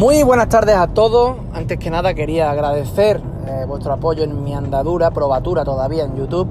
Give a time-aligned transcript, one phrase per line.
[0.00, 1.36] Muy buenas tardes a todos.
[1.52, 6.48] Antes que nada quería agradecer eh, vuestro apoyo en mi andadura, probatura todavía en YouTube.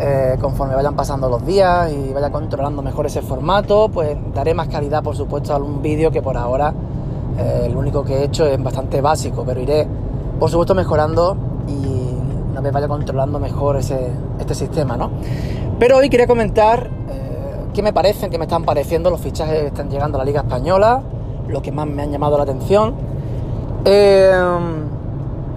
[0.00, 4.66] Eh, conforme vayan pasando los días y vaya controlando mejor ese formato, pues daré más
[4.66, 6.74] calidad, por supuesto, a algún vídeo que por ahora
[7.38, 9.86] eh, lo único que he hecho es bastante básico, pero iré,
[10.40, 11.36] por supuesto, mejorando
[11.68, 14.10] y una vez vaya controlando mejor ese,
[14.40, 15.12] este sistema, ¿no?
[15.78, 16.90] Pero hoy quería comentar
[17.72, 20.40] qué me parecen, qué me están pareciendo los fichajes que están llegando a la Liga
[20.40, 21.04] Española,
[21.48, 22.94] lo que más me han llamado la atención.
[23.84, 24.32] Eh,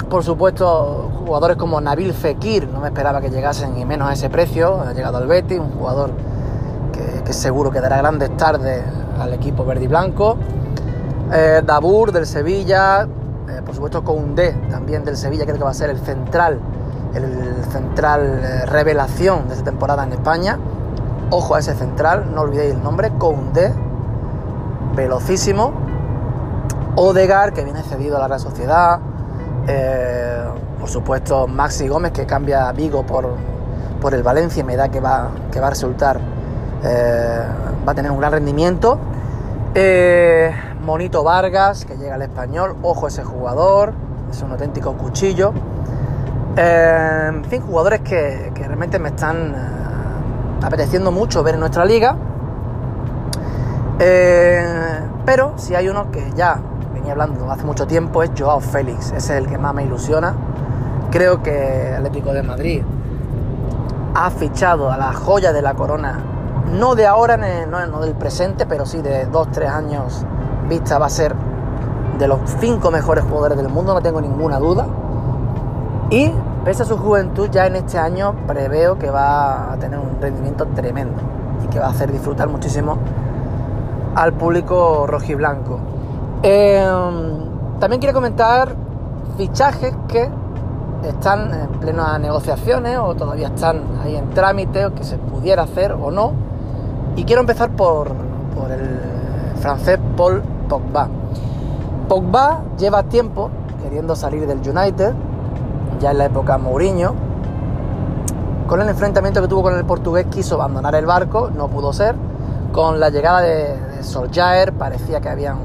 [0.09, 4.29] por supuesto, jugadores como Nabil Fekir, no me esperaba que llegasen y menos a ese
[4.29, 6.11] precio, ha llegado al Betis, un jugador
[7.23, 8.83] que, seguro que dará grandes tardes
[9.19, 10.37] al equipo verde y blanco.
[11.31, 15.75] Eh, Dabur del Sevilla, eh, por supuesto Koundé también del Sevilla, creo que va a
[15.75, 16.59] ser el central,
[17.13, 20.57] el central revelación de esta temporada en España.
[21.29, 23.71] Ojo a ese central, no olvidéis el nombre, Koundé,
[24.99, 25.71] velocísimo.
[26.95, 28.99] Odegar, que viene cedido a la Real Sociedad.
[29.67, 30.43] Eh,
[30.77, 33.29] por supuesto, Maxi Gómez, que cambia Vigo por,
[34.01, 36.19] por el Valencia me da que va, que va a resultar,
[36.83, 37.43] eh,
[37.87, 38.99] va a tener un gran rendimiento.
[39.73, 40.51] Eh,
[40.83, 43.93] Monito Vargas, que llega al español, ojo ese jugador,
[44.29, 45.53] es un auténtico cuchillo.
[46.57, 49.55] en fin, jugadores que, que realmente me están
[50.61, 52.17] apeteciendo mucho ver en nuestra liga.
[54.01, 54.88] Eh,
[55.29, 56.59] pero si hay uno que ya
[56.91, 60.33] venía hablando hace mucho tiempo es Joao Félix, ese es el que más me ilusiona.
[61.11, 62.81] Creo que Atlético de Madrid
[64.15, 66.19] ha fichado a la joya de la corona,
[66.71, 70.25] no de ahora, no, del presente, pero sí de dos, tres años
[70.67, 71.35] vista, va a ser
[72.17, 74.87] de los cinco mejores jugadores del mundo, no tengo ninguna duda.
[76.09, 76.33] Y
[76.65, 80.65] pese a su juventud, ya en este año preveo que va a tener un rendimiento
[80.73, 81.21] tremendo
[81.63, 82.97] y que va a hacer disfrutar muchísimo
[84.15, 85.79] al público rojiblanco.
[86.43, 86.85] Eh,
[87.79, 88.75] también quiero comentar
[89.37, 90.29] fichajes que
[91.03, 95.93] están en plenas negociaciones o todavía están ahí en trámite o que se pudiera hacer
[95.93, 96.33] o no.
[97.15, 98.11] Y quiero empezar por,
[98.55, 98.99] por el
[99.59, 101.07] francés Paul Pogba.
[102.07, 103.49] Pogba lleva tiempo
[103.81, 105.13] queriendo salir del United,
[105.99, 107.15] ya en la época Mourinho.
[108.67, 112.15] Con el enfrentamiento que tuvo con el portugués quiso abandonar el barco, no pudo ser.
[112.71, 115.57] Con la llegada de, Soljaer parecía que habían,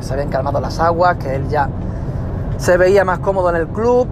[0.00, 1.68] se habían calmado las aguas, que él ya
[2.58, 4.06] se veía más cómodo en el club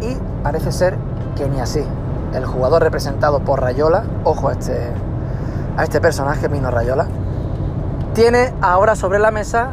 [0.00, 0.96] y parece ser
[1.36, 1.82] que ni así.
[2.34, 4.92] El jugador representado por Rayola, ojo a este,
[5.76, 7.06] a este personaje, Mino Rayola,
[8.14, 9.70] tiene ahora sobre la mesa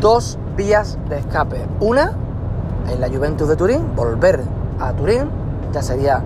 [0.00, 1.66] dos vías de escape.
[1.80, 2.12] Una
[2.90, 4.42] en la Juventus de Turín, volver
[4.80, 5.30] a Turín,
[5.72, 6.22] ya sería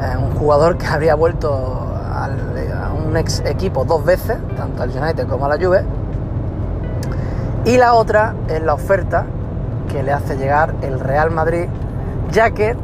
[0.00, 1.54] eh, un jugador que habría vuelto
[2.12, 5.82] a un ex equipo dos veces, tanto al United como a la Juve.
[7.64, 9.24] Y la otra es la oferta
[9.90, 11.66] que le hace llegar el Real Madrid,
[12.30, 12.76] ya que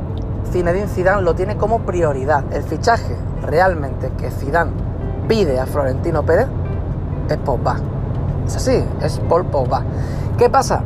[0.50, 2.44] Zinedine Zidane lo tiene como prioridad.
[2.52, 4.72] El fichaje realmente que Zidane
[5.28, 6.46] pide a Florentino Pérez
[7.28, 7.76] es Pogba.
[8.46, 9.82] Es así, es Paul Pogba.
[10.38, 10.82] ¿Qué pasa?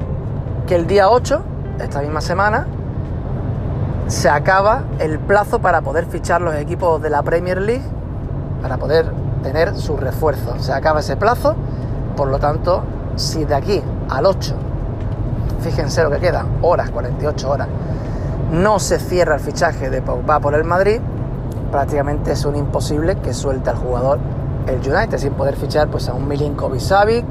[0.66, 1.42] Que el día 8,
[1.80, 2.66] esta misma semana,
[4.08, 7.84] se acaba el plazo para poder fichar los equipos de la Premier League
[8.62, 9.12] para poder
[9.42, 10.58] tener su refuerzo.
[10.58, 11.54] Se acaba ese plazo,
[12.16, 12.82] por lo tanto,
[13.16, 14.54] si de aquí al 8,
[15.60, 17.68] fíjense lo que queda, horas, 48 horas,
[18.52, 21.00] no se cierra el fichaje de Pogba por el Madrid,
[21.70, 24.18] prácticamente es un imposible que suelte al jugador
[24.66, 27.24] el United sin poder fichar pues a un Milinkovic Savic,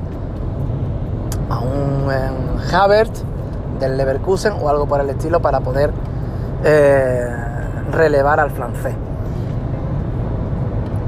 [1.50, 3.04] a un, eh,
[3.80, 5.92] del Leverkusen o algo por el estilo para poder
[6.64, 7.28] eh,
[7.92, 8.96] relevar al francés.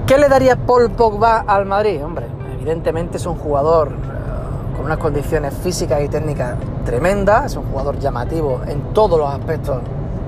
[0.09, 2.03] ¿Qué le daría Paul Pogba al Madrid?
[2.03, 2.25] Hombre,
[2.55, 7.99] evidentemente es un jugador eh, con unas condiciones físicas y técnicas tremendas, es un jugador
[7.99, 9.83] llamativo en todos los aspectos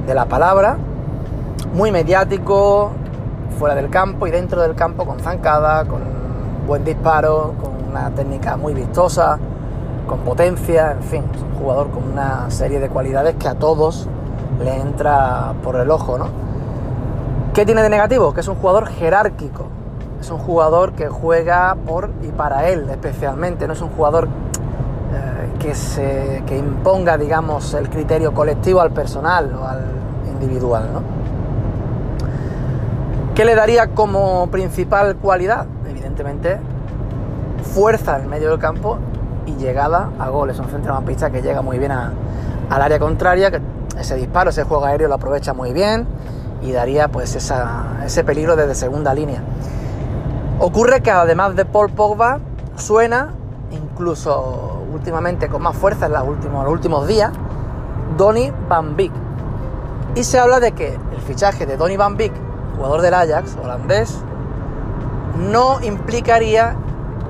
[0.06, 0.78] de la palabra,
[1.74, 2.92] muy mediático,
[3.58, 6.02] fuera del campo y dentro del campo con zancada, con
[6.68, 9.40] buen disparo, con una técnica muy vistosa,
[10.06, 14.08] con potencia, en fin, es un jugador con una serie de cualidades que a todos
[14.64, 16.52] le entra por el ojo, ¿no?
[17.54, 18.34] ¿Qué tiene de negativo?
[18.34, 19.66] Que es un jugador jerárquico.
[20.22, 23.66] Es un jugador que juega por y para él especialmente.
[23.66, 29.52] No es un jugador eh, que, se, que imponga, digamos, el criterio colectivo al personal
[29.60, 29.84] o al
[30.32, 30.84] individual.
[33.34, 35.66] ¿Qué le daría como principal cualidad?
[35.90, 36.60] Evidentemente,
[37.74, 39.00] fuerza en medio del campo
[39.48, 40.60] y llegada a goles.
[40.60, 42.14] Un centrocampista que llega muy bien al
[42.70, 43.60] área contraria, que
[43.98, 46.06] ese disparo, ese juego aéreo lo aprovecha muy bien
[46.62, 49.42] y daría pues ese peligro desde segunda línea.
[50.64, 52.38] Ocurre que además de Paul Pogba
[52.76, 53.34] suena
[53.72, 57.32] incluso últimamente con más fuerza en los últimos, últimos días,
[58.16, 59.12] Donny Van Beek.
[60.14, 62.32] Y se habla de que el fichaje de Donny Van Beek,
[62.76, 64.20] jugador del Ajax, holandés,
[65.50, 66.76] no implicaría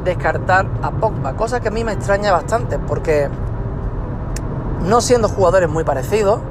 [0.03, 3.29] descartar a Pogba, cosa que a mí me extraña bastante porque
[4.85, 6.41] no siendo jugadores muy parecidos,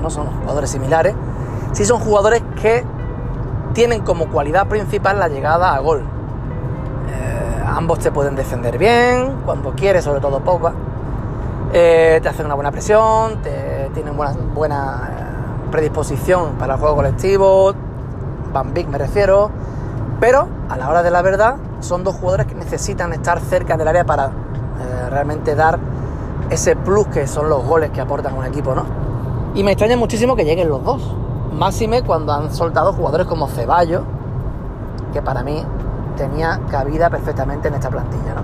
[0.00, 1.14] no son jugadores similares,
[1.72, 2.82] sí son jugadores que
[3.74, 6.02] tienen como cualidad principal la llegada a gol.
[7.70, 10.72] Eh, ambos te pueden defender bien, cuando quieres, sobre todo Pogba.
[11.72, 16.96] Eh, te hacen una buena presión, te, tienen buena, buena eh, predisposición para el juego
[16.96, 17.74] colectivo,
[18.52, 19.50] Van me refiero,
[20.18, 23.86] pero a la hora de la verdad son dos jugadores que necesitan estar cerca del
[23.86, 24.30] área para
[25.08, 25.78] realmente dar
[26.48, 28.84] ese plus que son los goles que aportan un equipo, ¿no?
[29.54, 31.14] Y me extraña muchísimo que lleguen los dos.
[31.52, 34.02] Máxime cuando han soltado jugadores como Ceballos,
[35.12, 35.62] que para mí
[36.20, 38.42] tenía cabida perfectamente en esta plantilla, ¿no?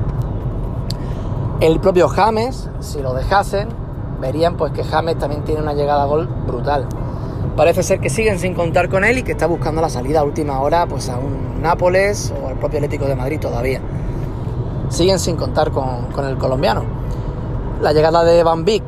[1.61, 3.69] El propio James, si lo dejasen,
[4.19, 6.87] verían pues que James también tiene una llegada a gol brutal.
[7.55, 10.25] Parece ser que siguen sin contar con él y que está buscando la salida a
[10.25, 13.81] última hora pues a un Nápoles o al propio Atlético de Madrid todavía.
[14.88, 16.82] Siguen sin contar con, el colombiano.
[17.82, 18.84] La llegada de Van Beek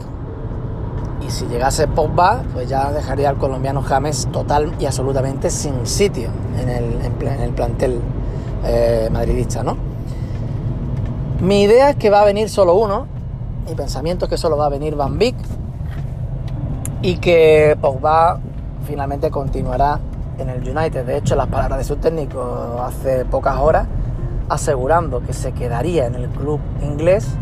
[1.27, 6.31] y si llegase Pogba, pues ya dejaría al colombiano James total y absolutamente sin sitio
[6.59, 8.01] en el, en el plantel
[8.65, 9.77] eh, madridista, ¿no?
[11.41, 13.07] Mi idea es que va a venir solo uno,
[13.69, 15.37] mi pensamiento es que solo va a venir Van Beek
[17.03, 18.41] y que Pogba
[18.87, 20.01] finalmente continuará
[20.39, 21.05] en el United.
[21.05, 23.87] De hecho, las palabras de su técnico hace pocas horas
[24.49, 27.37] asegurando que se quedaría en el club inglés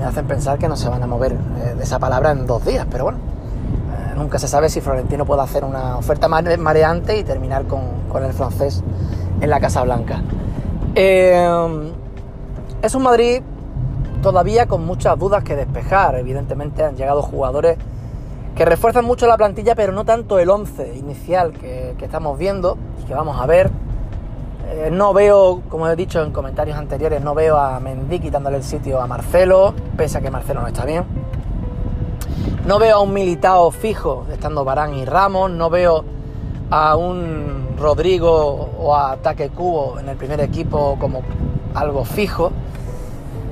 [0.00, 2.64] me hacen pensar que no se van a mover eh, de esa palabra en dos
[2.64, 7.22] días, pero bueno, eh, nunca se sabe si Florentino puede hacer una oferta mareante y
[7.22, 7.82] terminar con,
[8.24, 8.82] el francés
[9.40, 10.22] en la Casa Blanca.
[10.94, 11.92] Eh,
[12.82, 13.42] es un Madrid
[14.22, 17.78] todavía con muchas dudas que despejar, evidentemente han llegado jugadores
[18.54, 23.06] que refuerzan mucho la plantilla, pero no tanto el 11 inicial que estamos viendo y
[23.06, 23.70] que vamos a ver
[24.72, 28.62] eh, no veo, como he dicho en comentarios anteriores, no veo a Mendy quitándole el
[28.62, 31.04] sitio a Marcelo, pese a que Marcelo no está bien.
[32.66, 35.50] No veo a un militado fijo, estando Barán y Ramos.
[35.50, 36.04] No veo
[36.70, 41.22] a un Rodrigo o a Taque Cubo en el primer equipo como
[41.74, 42.52] algo fijo.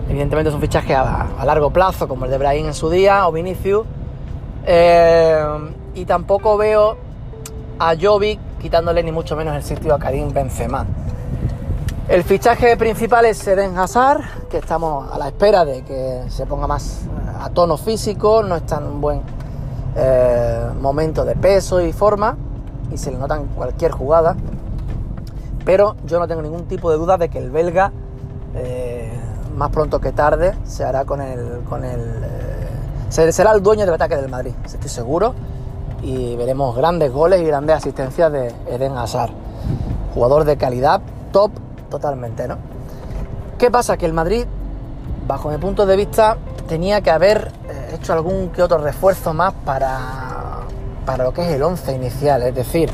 [0.08, 3.32] Evidentemente es un fichaje a, largo plazo, como el de Brahim en su día o
[3.32, 3.84] Vinicius.
[4.64, 5.44] Eh,
[5.94, 6.96] y tampoco veo
[7.78, 10.86] a Jovic quitándole ni mucho menos el sitio a Karim Benzema.
[12.08, 16.66] El fichaje principal es Eden Hazard, que estamos a la espera de que se ponga
[16.66, 19.22] más eh, a tono físico, no está en un buen
[19.94, 22.36] eh, momento de peso y forma,
[22.92, 24.36] y se le nota en cualquier jugada.
[25.64, 27.92] Pero yo no tengo ningún tipo de duda de que el belga,
[28.54, 29.12] eh,
[29.56, 31.60] más pronto que tarde, se hará con el.
[31.68, 32.24] Con el
[33.10, 35.34] será el dueño del ataque del Madrid, estoy seguro.
[36.02, 39.32] Y veremos grandes goles y grandes asistencias de Eden Hazard.
[40.14, 41.00] Jugador de calidad,
[41.32, 41.50] top
[41.90, 42.56] totalmente, ¿no?
[43.58, 43.96] ¿Qué pasa?
[43.96, 44.46] Que el Madrid,
[45.26, 46.36] bajo mi punto de vista,
[46.68, 50.47] tenía que haber eh, hecho algún que otro refuerzo más para,
[51.08, 52.42] para lo que es el 11 inicial.
[52.42, 52.90] Es decir,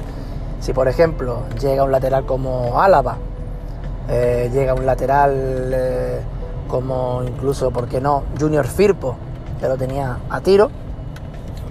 [0.60, 3.16] si por ejemplo llega un lateral como Álava,
[4.08, 5.32] eh, llega un lateral
[5.74, 6.20] eh,
[6.68, 9.16] como incluso, ¿por qué no?, Junior Firpo,
[9.58, 10.70] que lo tenía a tiro,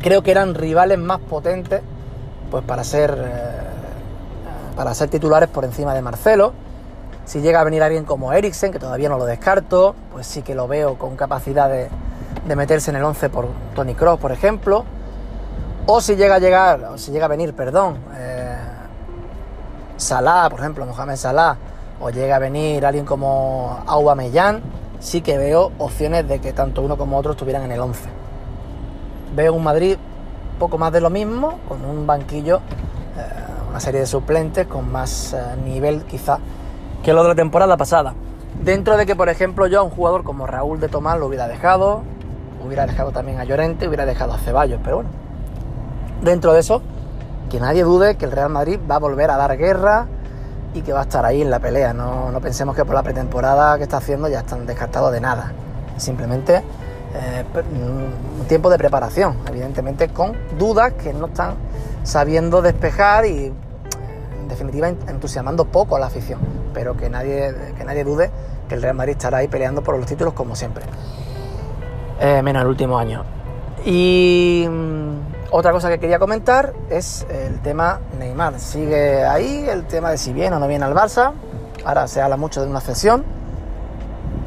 [0.02, 1.82] creo que eran rivales más potentes
[2.52, 3.18] pues para ser
[4.76, 6.52] para ser titulares por encima de Marcelo
[7.24, 10.56] si llega a venir alguien como Eriksen, que todavía no lo descarto, pues sí que
[10.56, 11.90] lo veo con capacidad de,
[12.54, 14.84] meterse en el 11 por Tony Cross, por ejemplo.
[15.86, 18.56] O si llega a llegar, o si llega a venir, perdón, eh,
[19.98, 21.58] Salah, por ejemplo, Mohamed Salah,
[22.00, 24.62] o llega a venir alguien como Aubameyang,
[25.02, 28.10] sí que veo opciones de que tanto uno como otro estuvieran en el 11.
[29.36, 29.98] Veo un Madrid
[30.58, 32.58] poco más de lo mismo, con un banquillo,
[33.18, 36.40] eh, una serie de suplentes con más eh, nivel quizá
[37.04, 38.14] que lo de la temporada pasada.
[38.64, 41.50] Dentro de que, por ejemplo, yo a un jugador como Raúl de Tomás lo hubiera
[41.50, 42.04] dejado,
[42.66, 45.23] hubiera dejado también a Llorente, hubiera dejado a Ceballos, pero bueno.
[46.24, 46.82] Dentro de eso,
[47.52, 50.08] que nadie dude que el Real Madrid va a volver a dar guerra
[50.74, 51.94] y que va a estar ahí en la pelea.
[51.94, 55.52] No, pensemos que por la pretemporada que está haciendo ya están descartados de nada.
[55.98, 56.64] Simplemente
[57.14, 57.44] eh,
[58.40, 61.56] un tiempo de preparación, evidentemente con dudas que no están
[62.04, 63.54] sabiendo despejar y
[64.42, 68.30] en definitiva entusiasmando poco a la afición pero que nadie, que nadie dude
[68.68, 70.84] que el Real Madrid estará ahí peleando por los títulos como siempre.
[72.20, 73.24] Eh, menos el último año.
[73.86, 78.60] Y mm, otra cosa que quería comentar es el tema Neymar.
[78.60, 81.34] Sigue ahí el tema de si viene o no viene al Barça.
[81.86, 83.24] Ahora se habla mucho de una cesión,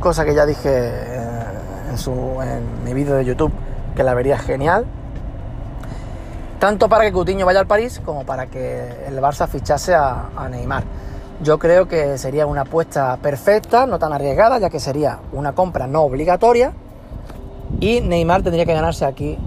[0.00, 0.92] cosa que ya dije
[1.90, 3.52] en, su, en mi vídeo de YouTube
[3.94, 4.84] que la vería genial.
[6.58, 10.48] Tanto para que Coutinho vaya al París como para que el Barça fichase a, a
[10.48, 10.82] Neymar.
[11.40, 15.86] Yo creo que sería una apuesta perfecta, no tan arriesgada, ya que sería una compra
[15.86, 16.72] no obligatoria
[17.78, 19.38] y Neymar tendría que ganarse aquí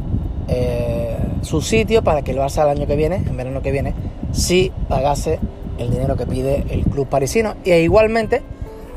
[0.47, 0.98] eh,
[1.41, 3.93] su sitio para que el Barça el año que viene, en verano que viene,
[4.31, 5.39] sí pagase
[5.77, 7.55] el dinero que pide el club parisino.
[7.65, 8.41] E igualmente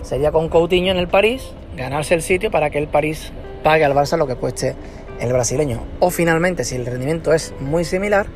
[0.02, 3.32] sería con Coutinho en el París ganarse el sitio para que el París
[3.62, 4.74] pague al Barça lo que cueste
[5.20, 5.80] el brasileño.
[6.00, 8.26] O finalmente, si el rendimiento es muy similar,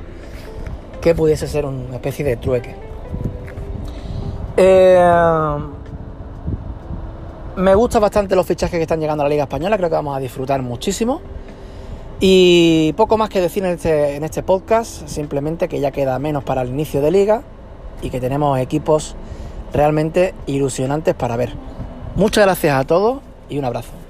[1.00, 2.74] que pudiese ser una especie de trueque.
[4.56, 5.56] Eh,
[7.56, 10.16] me gustan bastante los fichajes que están llegando a la Liga Española, creo que vamos
[10.16, 11.20] a disfrutar muchísimo.
[12.20, 16.44] Y poco más que decir en este, en este podcast, simplemente que ya queda menos
[16.44, 17.42] para el inicio de liga
[18.00, 19.14] y que tenemos equipos
[19.72, 21.52] realmente ilusionantes para ver.
[22.14, 23.20] Muchas gracias a todos
[23.50, 24.05] y un abrazo.